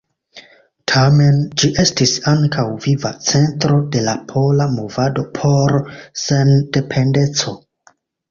Tamen 0.91 1.35
ĝi 1.63 1.67
estis 1.83 2.13
ankaŭ 2.31 2.65
viva 2.85 3.11
centro 3.27 3.77
de 3.97 4.01
la 4.07 4.15
pola 4.33 4.67
movado 4.77 5.27
por 5.37 5.75
sendependeco. 6.25 7.55